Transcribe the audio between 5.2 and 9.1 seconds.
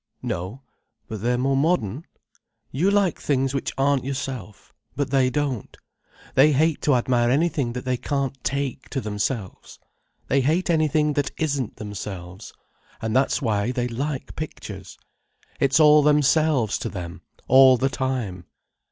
don't. They hate to admire anything that they can't take to